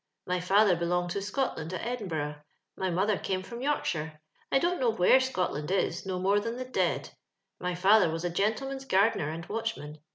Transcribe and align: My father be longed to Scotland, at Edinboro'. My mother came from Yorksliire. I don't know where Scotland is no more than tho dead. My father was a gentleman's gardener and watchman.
My 0.25 0.39
father 0.39 0.75
be 0.75 0.85
longed 0.85 1.11
to 1.11 1.21
Scotland, 1.21 1.71
at 1.75 1.81
Edinboro'. 1.85 2.39
My 2.75 2.89
mother 2.89 3.19
came 3.19 3.43
from 3.43 3.59
Yorksliire. 3.61 4.17
I 4.51 4.57
don't 4.57 4.79
know 4.79 4.89
where 4.89 5.19
Scotland 5.19 5.69
is 5.69 6.07
no 6.07 6.17
more 6.17 6.39
than 6.39 6.57
tho 6.57 6.63
dead. 6.65 7.11
My 7.59 7.75
father 7.75 8.09
was 8.09 8.25
a 8.25 8.31
gentleman's 8.31 8.85
gardener 8.85 9.29
and 9.29 9.45
watchman. 9.45 9.99